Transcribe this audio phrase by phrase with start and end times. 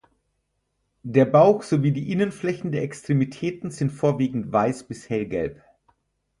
[1.03, 5.61] Der Bauch sowie die Innenflächen der Extremitäten sind vorwiegend weiß bis hellgelb.